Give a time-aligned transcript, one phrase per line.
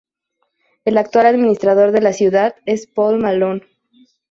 [0.83, 3.61] El actual administrador de la ciudad es Paul Malone.